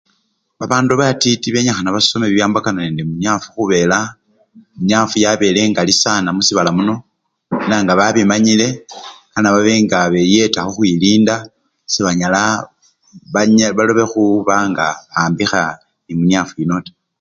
Babandu 0.59 0.93
batiti 1.01 1.47
benyikhana 1.51 1.95
basome 1.95 2.25
bibiwambakana 2.27 2.79
ne 2.89 3.03
munyafu 3.09 3.47
khubela 3.53 3.99
munyafu 4.77 5.15
yabele 5.23 5.59
engali 5.65 5.93
sana 6.03 6.27
musibala 6.35 6.69
muno 6.77 6.95
mala 7.61 7.75
nga 7.83 7.93
babimanyile 7.99 8.67
kane 9.33 9.49
babe 9.55 9.73
nga 9.85 9.99
beyeta 10.13 10.59
khukhwilinda 10.63 11.35
sebanyala 11.91 12.41
bany!a 13.33 13.67
khu! 13.69 13.75
balobe 13.77 14.03
khuba 14.11 14.55
nga 14.69 14.87
bawambikha 14.95 15.61
nemunyafu 16.07 16.53
yuno 16.59 16.77
taa. 16.85 16.99